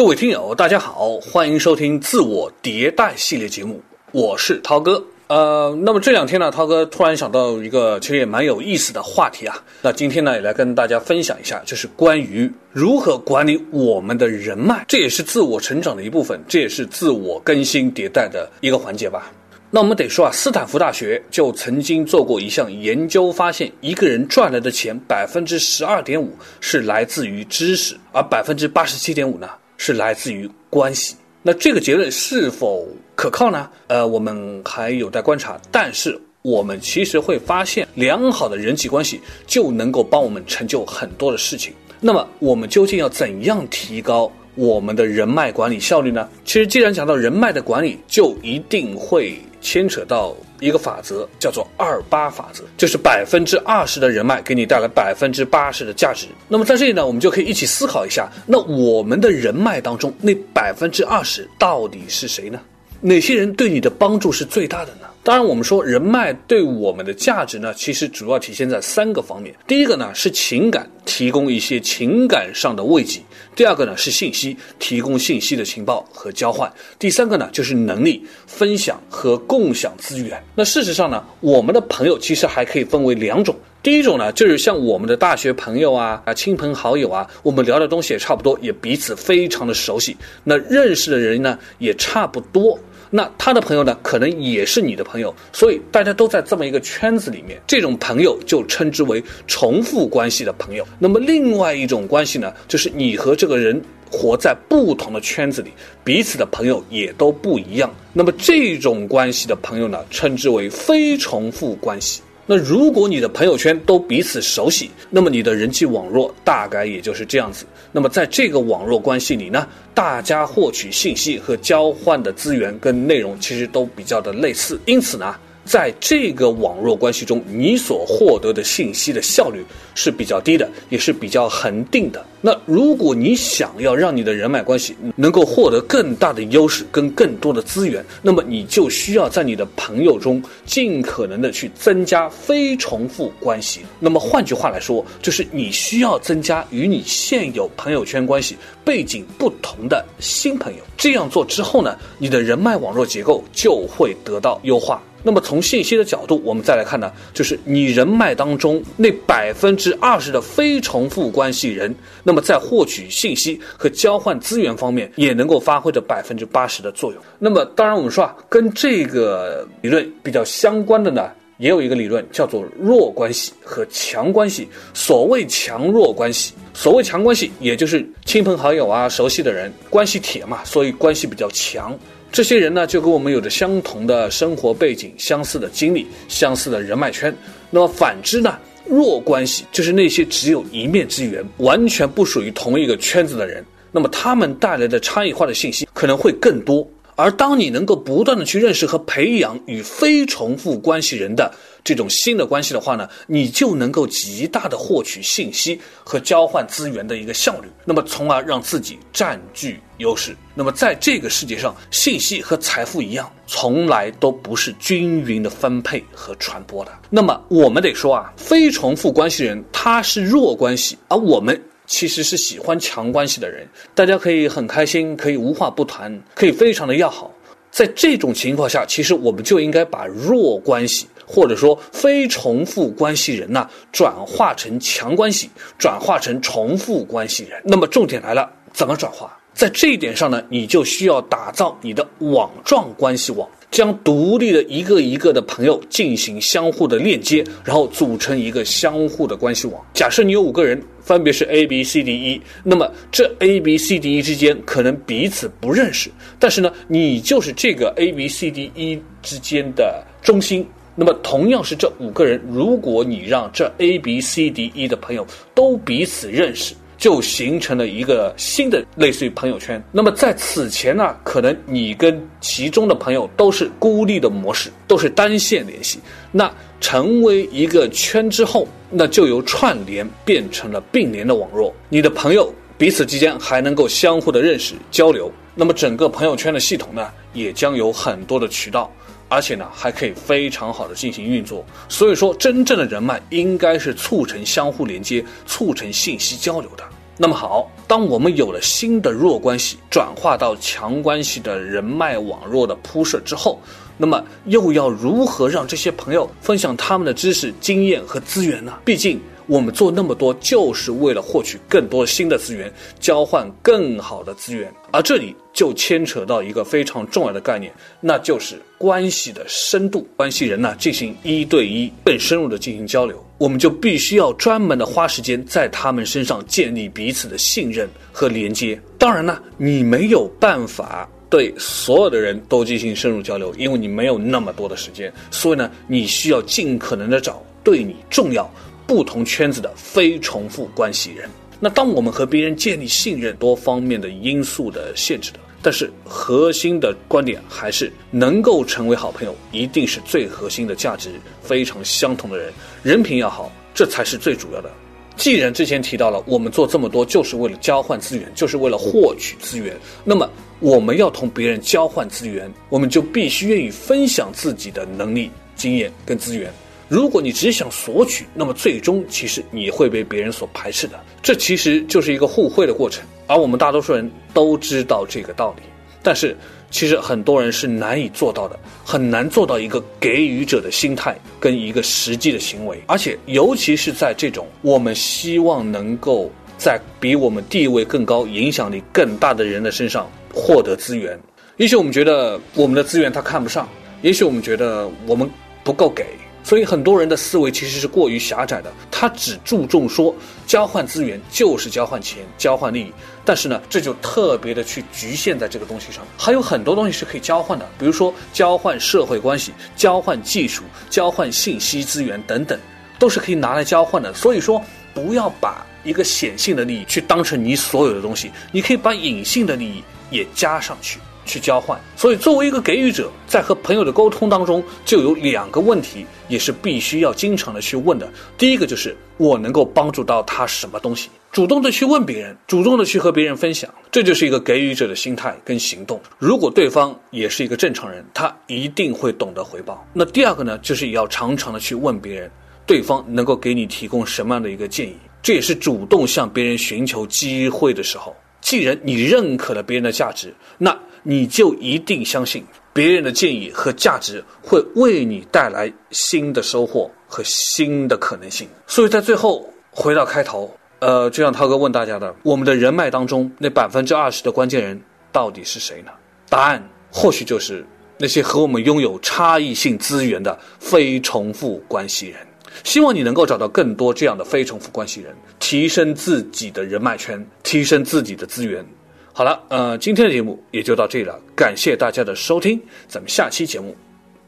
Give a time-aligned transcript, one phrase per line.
[0.00, 3.78] 各位听友，大家好，欢迎收听自我迭代系列节目，
[4.12, 5.04] 我是涛哥。
[5.26, 9.62] 呃，那么这两天呢，涛哥突然想到一个其实也蛮有意思的话题啊。
[9.82, 19.30] 那今天呢，也来跟大家分享一下，就是关于如何管理我们的人脉，这也是自我成长的一部分，这也是自我更新迭代的一个环节吧。
[19.70, 29.46] 那我们得说啊，斯坦福大学就曾经做过一项研究，发现一个人赚来的钱，百分之十二点五是来自于知识，而百分之八十七点五呢
[29.80, 31.16] 是来自于关系。
[31.42, 33.66] 那这个结论是否可靠呢？
[33.86, 35.58] 呃，我们还有待观察。
[35.72, 41.72] 但是我们其实会发现，良好的人际关系就能够帮我们成就很多的事情。
[41.98, 46.28] 那么，我们究竟要怎样提高我们的人脉管理效率呢？
[46.44, 49.40] 其实，既然讲到人脉的管理，就一定会。
[49.62, 56.26] 牵扯到一个法则，叫做二八法则，就是百分之二十的人脉给你带来百分之八十的价值。
[56.48, 62.60] 那么在这里呢，我们就可以一起思考一下，那我们的人脉当中那百分之二十到底是谁呢？
[63.00, 65.06] 哪些人对你的帮助是最大的呢？
[65.22, 69.54] 当然，我们说人脉对我们的价值呢，其实主要体现在三个方面。
[69.66, 73.20] 第一个呢是情感，提供一些情感上的慰藉；
[73.54, 80.42] 第二个呢是信息，提供信息的情报和交换；第三个呢就是能力分享和共享资源。
[80.54, 83.54] 那事实上呢，我们的朋友其实还可以分为两种。
[83.82, 92.78] 第一种呢，就是像我们的大学朋友啊啊，亲朋好友啊，我们聊的东西也差不多，也彼此非常的熟悉，那认识的人呢也差不多。
[93.10, 100.86] 那他的朋友呢，可能也是你的朋友，所以大家都在这么一个圈子里面，这种朋友就称之为重复关系的朋友。
[100.98, 105.70] 那么另外一种关系呢，就是你和这个人活在不同的圈子里，
[106.04, 107.92] 彼此的朋友也都不一样。
[108.12, 112.22] 那么这种关系的朋友呢，称之为非重复关系。
[112.52, 117.64] 那如果你的朋友圈都彼此熟悉，那么你的人际网络大概也就是这样子。
[117.92, 119.64] 那么在这个网络关系里呢，
[119.94, 125.32] 大家获取信息和交换的资源跟内容其实都比较的类似，因此呢。
[125.70, 129.64] 在这个网络关系中，你所获得的信息的效率
[129.94, 132.26] 是比较低的，也是比较恒定的。
[132.40, 143.82] 那如果你想要让你的人脉关系能够获得更大的优势跟更多的资源，那么你就需要在你的朋友中尽可能的去增加非重复关系。
[144.00, 150.82] 那么换句话来说，就是你需要增加与你现有朋友圈关系背景不同的新朋友。
[150.96, 155.00] 这样做之后呢，你的人脉网络结构就会得到优化。
[155.22, 167.22] 那么从信息的角度，我们再来看呢，就是你人脉当中那百分之二十的非重复关系人，那么在获取信息和交换资源方面，也能够发挥着百分之八十的作用。
[167.38, 174.68] 那么当然，我们说啊，跟这个理论比较相关的呢，也有一个理论叫做弱关系和强关系。
[174.94, 181.98] 所谓强弱关系，所谓强关系，也就是亲朋好友啊、熟悉的人，关系铁嘛，所以关系比较强。
[182.32, 187.34] 这些人呢，就跟我们有着相同的生活背景、相似的经历、相似的人脉圈。
[187.70, 193.64] 那么反之呢，弱关系就是那些只有一面之缘、完全不属于同一个圈子的人。
[193.90, 196.88] 那么他们带来的差异化的信息可能会更多。
[197.20, 201.52] 而当你能够不断的去认识和培养与非重复关系人的
[201.84, 210.34] 这种新的关系的话呢，你就能够极大的获取信息和交换资源的一个效率，那么从而让自己占据优势。
[210.54, 216.92] 那么在这个世界上，信息和财富一样，从来都不是均匀的分配和传播的。
[217.10, 221.60] 那么我们得说啊，非重复关系人他是弱关系，而我们。
[221.90, 227.28] 其实是喜欢强关系的人，大家可以很开心，可以无话不谈，可以非常的要好。
[227.72, 237.60] 在这种情况下，其实我们就应该把弱关系或者说非重复关系人呢，转化成强关系，转化成重复关系人。
[237.64, 239.36] 那么重点来了，怎么转化？
[239.52, 243.48] 在这一点上呢，你就需要打造你的网状关系网。
[243.70, 249.80] 将独立的一个一个的朋友进行相互的链接，然后组成一个相互的关系网。
[249.94, 260.66] 假设你有五个人，分别是 A、B、C、D、E，那么这 A、B、C、D、E 之间可能彼此不认识，但是呢，你就是这个 A、B、C、D、E 之间的中心。
[260.96, 266.74] 那么同样是这五个人，如果你让这 A、B、C、D、E 的朋友都彼此认识。
[267.00, 269.82] 就形成了一个新的类似于朋友圈。
[269.90, 275.98] 那么在此前呢，可能你跟其中的朋友都是孤立的模式，都是单线联系。
[276.30, 281.74] 那成为一个圈之后，那就由串联变成了并联的网络。
[281.88, 285.32] 你的朋友彼此之间还能够相互的认识交流。
[285.54, 288.90] 那么整个朋友圈的系统呢，也将有很多的渠道。
[289.30, 291.64] 而且呢，还可以非常好的进行运作。
[291.88, 296.84] 所以说，真正的人脉应该是促成相互连接、促成信息交流的。
[297.16, 303.60] 那么好，当我们有了新的弱关系转化到强关系的人脉网络的铺设之后，
[303.96, 308.72] 那么又要如何让这些朋友分享他们的知识、经验和资源呢？
[308.84, 309.20] 毕竟。
[309.50, 314.72] 我们做那么多，就是为了获取更多新的资源，交换更好的资源。
[314.92, 320.06] 而这里就牵扯到一个非常重要的概念，那就是关系的深度。
[320.16, 328.80] 关系人呢，进行一对一更深入的进行交流，我们就必须要专门的花时间在他们身上建立彼此的信任和连接。
[328.98, 335.12] 当然呢，你没有办法对所有的人都进行深入交流，因为你没有那么多的时间。
[335.32, 338.48] 所以呢，你需要尽可能的找对你重要。
[338.90, 351.08] 不同圈子的非重复关系人，那当我们和别人建立信任，多方面的因素的限制的，但是核心的观点还是能够成为好朋友，一定是最核心的价值
[351.40, 352.52] 非常相同的人，
[352.82, 354.68] 人品要好，这才是最主要的。
[355.14, 360.28] 既然之前提到了，我们做这么多就是为了交换资源，就是为了获取资源，那么
[360.58, 366.52] 我们要同别人交换资源，我们就必须愿意分享自己的能力、经验跟资源。
[366.90, 370.98] 如果你只想索取，那么最终其实你会被别人所排斥的。
[371.22, 375.62] 这其实就是一个互惠的过程，而我们大多数人都知道这个道理。
[376.02, 376.36] 但是，
[376.68, 382.82] 其实很多人是难以做到的，很难做到一个给予者的心态跟一个实际的行为。
[382.88, 386.28] 而且，尤其是在这种我们希望能够
[386.58, 391.16] 在比我们地位更高、影响力更大的人的身上获得资源，
[391.56, 393.68] 也许我们觉得我们的资源他看不上，
[394.02, 395.30] 也许我们觉得我们
[395.62, 396.04] 不够给。
[396.42, 400.14] 所以很多人的思维其实是过于狭窄的，他只注重说
[400.46, 402.92] 交换资源就是交换钱、交换利益，
[403.24, 406.04] 但是呢，这就特别的去局限在这个东西上。
[406.16, 412.58] 还有很多东西是可以交换的，比如说交换社会关系、交换技术、交换信息资源等等，
[412.98, 414.12] 都是可以拿来交换的。
[414.14, 414.60] 所以说，
[414.92, 420.98] 不要把一个显性的利益去当成你所有的东西，你可以把隐性的利益也加上去。
[421.24, 428.10] 去交换，所以作为一个给予者，在和朋友的沟通当中，就有两个问题，也是必须要经常的去问的。
[428.36, 436.00] 第一个就是我能够帮助到他什么东西，主动的去问别人，主动的去和别人分享，这就是一个给予者的心态跟行动。
[436.18, 439.86] 如果对方也是一个正常人，他一定会懂得回报。
[439.92, 442.30] 那第二个呢，就是也要常常的去问别人，
[442.66, 448.14] 对方能够给你提供什么样的一个建议，这也是主动向别人寻求机会的时候。
[448.40, 458.48] 既然你认可了别人的价值，那你就一定相信别人的建议和价值会为你带来新的收获和新的可能性。
[458.66, 465.90] 所以在最后回到开头，呃，就像涛哥问大家的：我们的人脉当中那百分之二十的关键人到底是谁呢？
[466.28, 467.64] 答案或许就是
[467.98, 472.16] 那些和我们拥有差异性资源的非重复关系人。
[472.64, 478.64] 希望你能够找到更多这样的非重复关系人，提升自己的人脉圈，提升自己的资源。
[479.12, 483.76] 好了，呃，今天的节目也就到这里了，感谢大家的收听，咱们下期节目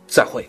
[0.07, 0.45] 再会。